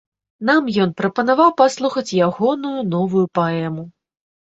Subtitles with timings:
[0.49, 3.91] Нам ён прапанаваў паслухаць ягоную новую паэму.